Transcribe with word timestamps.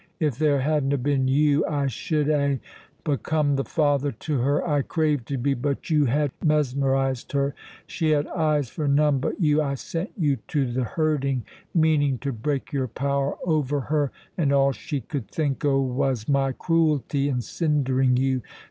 If 0.19 0.39
there 0.39 0.61
hadna 0.61 0.97
been 0.97 1.27
you 1.27 1.63
I 1.67 1.85
should 1.85 2.25
hae 2.25 2.59
become 3.03 3.55
the 3.55 3.63
father 3.63 4.11
to 4.11 4.39
her 4.39 4.67
I 4.67 4.81
craved 4.81 5.27
to 5.27 5.37
be; 5.37 5.53
but 5.53 5.91
you 5.91 6.05
had 6.05 6.31
mesmerized 6.43 7.33
her; 7.33 7.53
she 7.85 8.09
had 8.09 8.25
eyes 8.29 8.67
for 8.67 8.87
none 8.87 9.19
but 9.19 9.39
you. 9.39 9.61
I 9.61 9.75
sent 9.75 10.09
you 10.17 10.37
to 10.47 10.65
the 10.73 10.83
herding, 10.85 11.43
meaning 11.75 12.17
to 12.17 12.33
break 12.33 12.73
your 12.73 12.87
power 12.87 13.35
over 13.45 13.79
her, 13.79 14.11
and 14.39 14.51
all 14.51 14.71
she 14.71 15.01
could 15.01 15.27
think 15.27 15.63
o' 15.63 15.79
was 15.79 16.27
my 16.27 16.51
cruelty 16.51 17.29
in 17.29 17.41
sindering 17.41 18.17
you. 18.17 18.41